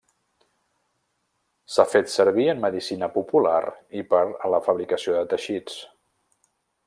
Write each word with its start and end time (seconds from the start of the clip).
S'ha 1.73 1.85
fet 1.91 2.09
servir 2.13 2.47
en 2.53 2.63
medicina 2.63 3.11
popular 3.19 3.61
i 4.01 4.05
per 4.15 4.23
a 4.49 4.53
la 4.57 4.61
fabricació 4.69 5.19
de 5.19 5.23
teixits. 5.35 5.79